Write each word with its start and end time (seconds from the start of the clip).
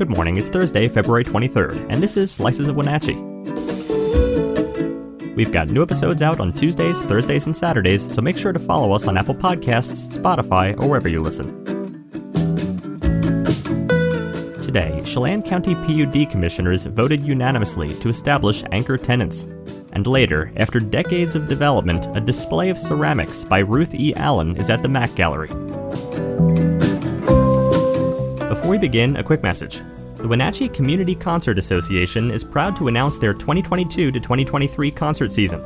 Good 0.00 0.08
morning, 0.08 0.38
it's 0.38 0.48
Thursday, 0.48 0.88
February 0.88 1.24
23rd, 1.24 1.88
and 1.90 2.02
this 2.02 2.16
is 2.16 2.32
Slices 2.32 2.70
of 2.70 2.76
Wenatchee. 2.76 3.20
We've 5.34 5.52
got 5.52 5.68
new 5.68 5.82
episodes 5.82 6.22
out 6.22 6.40
on 6.40 6.54
Tuesdays, 6.54 7.02
Thursdays, 7.02 7.44
and 7.44 7.54
Saturdays, 7.54 8.14
so 8.14 8.22
make 8.22 8.38
sure 8.38 8.54
to 8.54 8.58
follow 8.58 8.92
us 8.92 9.06
on 9.06 9.18
Apple 9.18 9.34
Podcasts, 9.34 10.18
Spotify, 10.18 10.72
or 10.80 10.88
wherever 10.88 11.10
you 11.10 11.20
listen. 11.20 11.52
Today, 14.62 15.02
Chelan 15.04 15.42
County 15.42 15.74
PUD 15.74 16.30
commissioners 16.30 16.86
voted 16.86 17.22
unanimously 17.22 17.92
to 17.96 18.08
establish 18.08 18.64
anchor 18.72 18.96
tenants. 18.96 19.48
And 19.92 20.06
later, 20.06 20.50
after 20.56 20.80
decades 20.80 21.36
of 21.36 21.46
development, 21.46 22.06
a 22.16 22.22
display 22.22 22.70
of 22.70 22.78
ceramics 22.78 23.44
by 23.44 23.58
Ruth 23.58 23.94
E. 23.94 24.14
Allen 24.14 24.56
is 24.56 24.70
at 24.70 24.82
the 24.82 24.88
MAC 24.88 25.14
Gallery. 25.14 25.50
Before 28.60 28.72
we 28.72 28.78
begin, 28.78 29.16
a 29.16 29.22
quick 29.22 29.42
message. 29.42 29.80
The 30.18 30.28
Wenatchee 30.28 30.68
Community 30.68 31.14
Concert 31.14 31.56
Association 31.56 32.30
is 32.30 32.44
proud 32.44 32.76
to 32.76 32.88
announce 32.88 33.16
their 33.16 33.32
2022 33.32 34.12
to 34.12 34.20
2023 34.20 34.90
concert 34.90 35.32
season. 35.32 35.64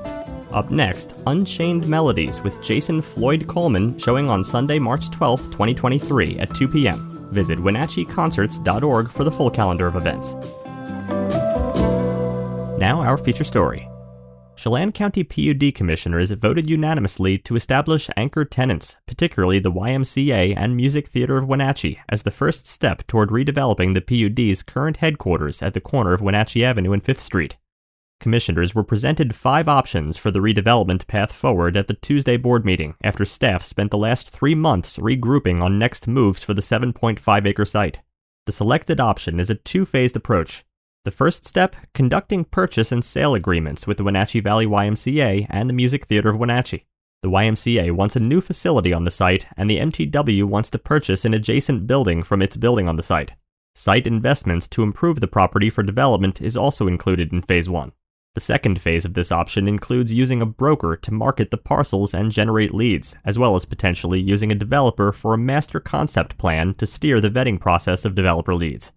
Up 0.53 0.71
next, 0.71 1.17
Unchained 1.27 1.89
Melodies 1.89 2.41
with 2.41 2.63
Jason 2.63 3.03
Floyd 3.03 3.49
Coleman 3.49 3.99
showing 3.99 4.31
on 4.31 4.45
Sunday, 4.45 4.79
March 4.79 5.11
12, 5.11 5.47
2023 5.47 6.39
at 6.39 6.55
2 6.55 6.69
p.m. 6.69 7.29
Visit 7.33 7.59
WenatcheeConcerts.org 7.59 9.11
for 9.11 9.25
the 9.25 9.33
full 9.33 9.51
calendar 9.51 9.89
of 9.89 9.97
events. 9.97 10.35
Now, 12.79 13.01
our 13.01 13.19
feature 13.19 13.43
story. 13.43 13.89
Chelan 14.57 14.93
County 14.93 15.25
PUD 15.25 15.75
commissioners 15.75 16.31
voted 16.31 16.71
unanimously 16.71 17.39
to 17.39 17.57
establish 17.57 18.09
anchor 18.17 18.45
tenants, 18.45 18.97
particularly 19.07 19.59
the 19.59 19.73
YMCA 19.73 20.55
and 20.57 20.77
Music 20.77 21.09
Theater 21.09 21.37
of 21.37 21.49
Wenatchee, 21.49 22.01
as 22.09 22.23
the 22.23 22.31
first 22.31 22.67
step 22.67 23.07
toward 23.07 23.31
redeveloping 23.31 23.95
the 23.95 24.01
PUD's 24.01 24.63
current 24.63 24.99
headquarters 24.99 25.61
at 25.61 25.75
the 25.75 25.81
corner 25.81 26.13
of 26.13 26.21
Wenatchee 26.21 26.65
Avenue 26.65 26.93
and 26.93 27.03
5th 27.05 27.19
Street. 27.19 27.57
Commissioners 28.21 28.75
were 28.75 28.85
presented 28.85 29.35
five 29.35 29.69
options 29.69 30.17
for 30.17 30.31
the 30.31 30.39
redevelopment 30.39 31.07
path 31.09 31.33
forward 31.33 31.77
at 31.77 31.89
the 31.89 31.95
Tuesday 31.95 32.37
board 32.37 32.65
meeting 32.65 32.95
after 33.03 33.25
staff 33.25 33.63
spent 33.65 33.91
the 33.91 33.99
last 33.99 34.31
three 34.31 34.55
months 34.55 34.99
regrouping 34.99 35.63
on 35.63 35.79
next 35.79 36.07
moves 36.07 36.45
for 36.45 36.55
the 36.55 36.63
7.5 36.63 37.47
acre 37.47 37.67
site. 37.67 38.03
The 38.47 38.53
selected 38.53 39.01
option 39.01 39.41
is 39.41 39.51
a 39.51 39.57
two 39.57 39.85
phased 39.85 40.17
approach 40.17 40.65
the 41.05 41.11
first 41.11 41.45
step, 41.45 41.77
conducting 41.93 42.45
purchase 42.45 42.91
and 42.91 43.05
sale 43.05 43.35
agreements 43.35 43.87
with 43.87 43.99
the 43.99 44.05
Wenatchee 44.05 44.41
Valley 44.41 44.67
YMCA 44.67 45.47
and 45.51 45.69
the 45.69 45.75
Music 45.75 46.07
Theater 46.07 46.31
of 46.31 46.39
Wenatchee. 46.39 46.87
The 47.23 47.31
YMCA 47.31 47.93
wants 47.93 48.17
a 48.17 48.21
new 48.21 48.41
facility 48.41 48.93
on 48.93 49.05
the 49.05 49.11
site, 49.11 49.47
and 49.57 49.69
the 49.69 49.79
MTW 49.79 50.45
wants 50.45 50.71
to 50.71 50.79
purchase 50.79 51.25
an 51.25 51.35
adjacent 51.35 51.87
building 51.87 52.23
from 52.23 52.41
its 52.41 52.57
building 52.57 52.89
on 52.89 52.97
the 52.97 53.03
site. 53.03 53.35
Site 53.75 54.07
investments 54.07 54.67
to 54.69 54.83
improve 54.83 55.21
the 55.21 55.27
property 55.27 55.69
for 55.69 55.83
development 55.83 56.41
is 56.41 56.57
also 56.57 56.87
included 56.87 57.33
in 57.33 57.43
Phase 57.43 57.69
1. 57.69 57.93
The 58.35 58.41
second 58.41 58.81
phase 58.81 59.05
of 59.05 59.15
this 59.15 59.31
option 59.31 59.69
includes 59.69 60.13
using 60.13 60.41
a 60.41 60.47
broker 60.47 60.97
to 60.97 61.15
market 61.15 61.51
the 61.51 61.57
parcels 61.57 62.15
and 62.15 62.33
generate 62.33 62.75
leads, 62.75 63.17
as 63.25 63.39
well 63.39 63.55
as 63.55 63.65
potentially 63.65 64.21
using 64.21 64.51
a 64.51 64.57
developer 64.57 65.13
for 65.13 65.35
a 65.35 65.39
master 65.39 65.81
concept 65.81 66.39
plan 66.39 66.75
to 66.75 66.87
steer 66.87 67.21
the 67.21 67.31
vetting 67.31 67.61
process 67.61 68.05
of 68.05 68.15
developer 68.15 68.55
leads. 68.55 68.93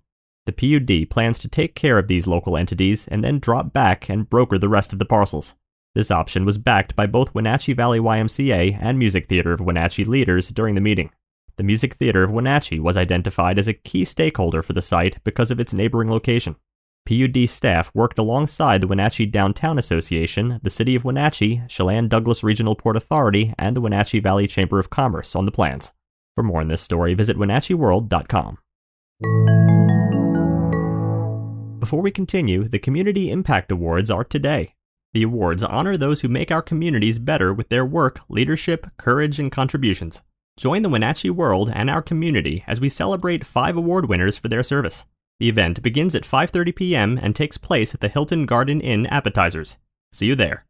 The 0.48 0.54
PUD 0.80 1.10
plans 1.10 1.40
to 1.40 1.50
take 1.50 1.76
care 1.76 2.00
of 2.00 2.08
these 2.08 2.26
local 2.26 2.56
entities 2.56 3.06
and 3.06 3.22
then 3.22 3.40
drop 3.40 3.74
back 3.74 4.10
and 4.10 4.30
broker 4.30 4.58
the 4.58 4.70
rest 4.70 4.94
of 4.94 5.00
the 5.00 5.06
parcels. 5.06 5.56
This 5.94 6.10
option 6.10 6.46
was 6.46 6.58
backed 6.58 6.96
by 6.96 7.06
both 7.06 7.36
Wenatchee 7.36 7.74
Valley 7.74 8.00
YMCA 8.00 8.78
and 8.80 8.98
Music 8.98 9.26
Theater 9.26 9.52
of 9.52 9.60
Wenatchee 9.60 10.06
leaders 10.06 10.48
during 10.48 10.76
the 10.76 10.82
meeting. 10.82 11.12
The 11.58 11.64
Music 11.64 11.96
Theater 11.96 12.24
of 12.24 12.32
Wenatchee 12.32 12.80
was 12.80 12.96
identified 12.96 13.60
as 13.60 13.68
a 13.68 13.74
key 13.74 14.06
stakeholder 14.06 14.62
for 14.62 14.72
the 14.72 14.82
site 14.82 15.22
because 15.26 15.52
of 15.52 15.60
its 15.60 15.74
neighboring 15.74 16.10
location. 16.10 16.56
PUD 17.06 17.50
staff 17.50 17.92
worked 17.94 18.18
alongside 18.18 18.80
the 18.80 18.88
Wenatchee 18.88 19.26
Downtown 19.26 19.78
Association, 19.78 20.62
the 20.64 20.70
City 20.70 20.96
of 20.96 21.04
Wenatchee, 21.04 21.64
Chelan 21.68 22.08
Douglas 22.08 22.42
Regional 22.42 22.76
Port 22.76 22.96
Authority, 22.96 23.54
and 23.58 23.76
the 23.76 23.82
Wenatchee 23.82 24.22
Valley 24.22 24.48
Chamber 24.48 24.80
of 24.80 24.90
Commerce 24.90 25.36
on 25.36 25.46
the 25.46 25.52
plans. 25.52 25.92
For 26.36 26.44
more 26.44 26.62
on 26.62 26.70
this 26.70 26.82
story, 26.82 27.16
visit 27.16 27.36
WenatcheeWorld.com. 27.36 28.60
Before 31.88 32.02
we 32.02 32.12
continue, 32.12 32.68
the 32.68 32.80
Community 32.80 33.32
Impact 33.32 33.72
Awards 33.72 34.12
are 34.12 34.26
today. 34.26 34.74
The 35.14 35.24
awards 35.24 35.64
honor 35.64 35.96
those 35.96 36.20
who 36.20 36.28
make 36.28 36.52
our 36.52 36.62
communities 36.62 37.18
better 37.18 37.54
with 37.54 37.70
their 37.70 37.86
work, 37.86 38.20
leadership, 38.28 38.88
courage, 38.98 39.40
and 39.40 39.50
contributions. 39.50 40.22
Join 40.58 40.82
the 40.82 40.90
Wenatchee 40.90 41.30
world 41.30 41.72
and 41.74 41.90
our 41.90 42.02
community 42.02 42.66
as 42.68 42.82
we 42.82 42.90
celebrate 42.90 43.46
five 43.46 43.78
award 43.78 44.10
winners 44.10 44.38
for 44.38 44.50
their 44.50 44.64
service. 44.64 45.06
The 45.40 45.48
event 45.48 45.82
begins 45.82 46.14
at 46.14 46.24
5:30 46.24 46.76
p.m. 46.76 47.20
and 47.22 47.34
takes 47.34 47.58
place 47.58 47.94
at 47.94 48.02
the 48.02 48.10
Hilton 48.10 48.46
Garden 48.46 48.82
Inn 48.82 49.06
Appetizers. 49.06 49.78
See 50.12 50.26
you 50.26 50.36
there. 50.36 50.67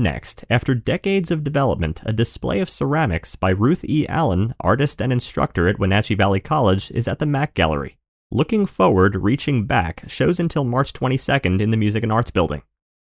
Next, 0.00 0.46
after 0.48 0.74
decades 0.74 1.30
of 1.30 1.44
development, 1.44 2.00
a 2.06 2.12
display 2.14 2.60
of 2.60 2.70
ceramics 2.70 3.36
by 3.36 3.50
Ruth 3.50 3.84
E. 3.84 4.06
Allen, 4.08 4.54
artist 4.58 5.02
and 5.02 5.12
instructor 5.12 5.68
at 5.68 5.78
Wenatchee 5.78 6.14
Valley 6.14 6.40
College, 6.40 6.90
is 6.92 7.06
at 7.06 7.18
the 7.18 7.26
MAC 7.26 7.52
Gallery. 7.52 7.98
Looking 8.30 8.64
Forward, 8.64 9.14
Reaching 9.14 9.66
Back 9.66 10.04
shows 10.08 10.40
until 10.40 10.64
March 10.64 10.94
22nd 10.94 11.60
in 11.60 11.70
the 11.70 11.76
Music 11.76 12.02
and 12.02 12.10
Arts 12.10 12.30
Building. 12.30 12.62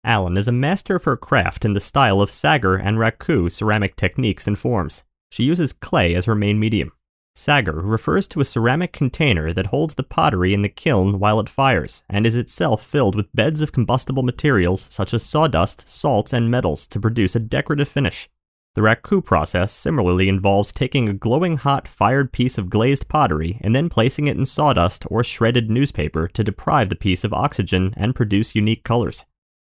Allen 0.04 0.36
is 0.36 0.46
a 0.46 0.52
master 0.52 0.94
of 0.94 1.02
her 1.02 1.16
craft 1.16 1.64
in 1.64 1.72
the 1.72 1.80
style 1.80 2.20
of 2.20 2.30
Saggar 2.30 2.80
and 2.80 2.98
Raku 2.98 3.50
ceramic 3.50 3.96
techniques 3.96 4.46
and 4.46 4.56
forms. 4.56 5.02
She 5.28 5.42
uses 5.42 5.72
clay 5.72 6.14
as 6.14 6.26
her 6.26 6.36
main 6.36 6.60
medium. 6.60 6.92
Saggar 7.36 7.82
refers 7.84 8.26
to 8.28 8.41
a 8.41 8.47
ceramic 8.47 8.92
container 8.92 9.52
that 9.52 9.66
holds 9.66 9.94
the 9.94 10.02
pottery 10.02 10.54
in 10.54 10.62
the 10.62 10.70
kiln 10.70 11.19
while 11.19 11.38
it 11.38 11.50
fires, 11.50 12.02
and 12.08 12.24
is 12.26 12.34
itself 12.34 12.82
filled 12.82 13.14
with 13.14 13.34
beds 13.34 13.60
of 13.60 13.72
combustible 13.72 14.22
materials 14.22 14.88
such 14.91 15.12
as 15.12 15.22
sawdust, 15.22 15.86
salts, 15.86 16.32
and 16.32 16.50
metals 16.50 16.86
to 16.86 16.98
produce 16.98 17.36
a 17.36 17.41
decorative 17.41 17.88
finish. 17.88 18.30
The 18.75 18.80
raku 18.80 19.22
process 19.22 19.70
similarly 19.70 20.30
involves 20.30 20.72
taking 20.72 21.10
a 21.10 21.14
glowing 21.14 21.58
hot 21.58 21.86
fired 21.86 22.32
piece 22.32 22.56
of 22.56 22.70
glazed 22.70 23.06
pottery 23.06 23.58
and 23.60 23.75
then 23.75 23.91
placing 23.91 24.28
it 24.28 24.36
in 24.38 24.46
sawdust 24.46 25.04
or 25.10 25.22
shredded 25.22 25.70
newspaper 25.70 26.28
to 26.28 26.42
deprive 26.42 26.88
the 26.88 26.96
piece 26.96 27.22
of 27.22 27.34
oxygen 27.34 27.92
and 27.98 28.14
produce 28.14 28.54
unique 28.54 28.82
colors. 28.82 29.26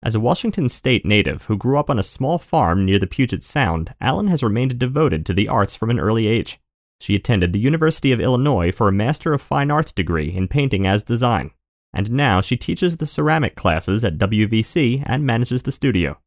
As 0.01 0.15
a 0.15 0.21
Washington 0.21 0.69
state 0.69 1.05
native 1.05 1.47
who 1.47 1.57
grew 1.57 1.77
up 1.77 1.91
on 1.91 1.99
a 1.99 2.05
small 2.05 2.39
farm 2.39 2.85
near 2.85 3.01
the 3.01 3.09
Puget 3.09 3.43
Sound, 3.43 3.95
Allen 4.01 4.29
has 4.29 4.45
remained 4.45 4.79
devoted 4.79 5.27
to 5.27 5.35
the 5.35 5.49
arts 5.49 5.75
from 5.75 5.91
an 5.91 5.99
early 5.99 6.29
age. 6.29 6.61
She 7.01 7.15
attended 7.15 7.53
the 7.53 7.61
University 7.61 8.13
of 8.13 8.21
Illinois 8.21 8.73
for 8.73 8.89
a 8.89 8.93
Master 8.93 9.33
of 9.33 9.43
Fine 9.43 9.71
Arts 9.71 9.93
degree 9.93 10.31
in 10.31 10.49
painting 10.49 10.87
as 10.87 11.03
design, 11.03 11.53
and 11.93 12.11
now 12.11 12.41
she 12.41 12.57
teaches 12.57 12.97
the 12.97 13.07
ceramic 13.07 13.55
classes 13.55 14.05
at 14.05 14.19
WVC 14.19 15.03
and 15.07 15.25
manages 15.25 15.63
the 15.63 15.73
studio. 15.73 16.19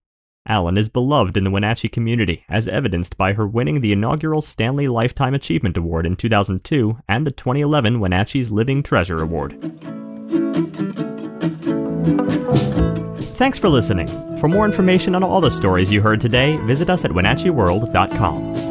Allen 0.48 0.78
is 0.78 0.90
beloved 0.90 1.38
in 1.38 1.44
the 1.44 1.52
Wenatchee 1.52 1.88
community, 1.88 2.44
as 2.50 2.68
evidenced 2.68 3.16
by 3.16 3.34
her 3.34 3.46
winning 3.46 3.82
the 3.82 3.92
inaugural 3.92 4.42
Stanley 4.42 4.88
Lifetime 4.88 5.36
Achievement 5.36 5.78
Award 5.78 6.06
in 6.06 6.16
2002 6.16 6.98
and 7.08 7.28
the 7.28 7.32
2011 7.32 8.00
Wenatchee's 8.00 8.52
Living 8.52 8.82
Treasure 8.82 9.22
Award. 9.22 9.52
Thanks 13.36 13.60
for 13.60 13.70
listening. 13.70 14.08
For 14.38 14.48
more 14.48 14.66
information 14.66 15.14
on 15.16 15.24
all 15.24 15.42
the 15.42 15.52
stories 15.52 15.92
you 15.92 16.02
heard 16.02 16.22
today, 16.22 16.58
visit 16.58 16.90
us 16.90 17.06
at 17.06 17.12
WenatcheeWorld.com. 17.12 18.71